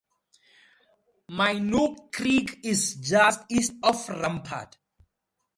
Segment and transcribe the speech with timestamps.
[1.29, 4.75] Minook Creek is just east of Rampart.